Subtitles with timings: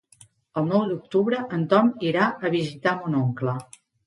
[0.61, 3.57] El nou d'octubre en Tom irà a visitar mon oncle.